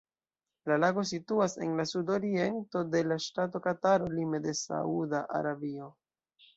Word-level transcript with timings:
La 0.69 0.77
lago 0.83 1.03
situas 1.09 1.53
en 1.65 1.75
la 1.81 1.85
sudoriento 1.91 2.83
de 2.97 3.05
la 3.13 3.21
ŝtato 3.29 3.65
Kataro 3.69 4.13
lime 4.19 4.45
de 4.51 4.59
Sauda 4.67 5.25
Arabio. 5.45 5.97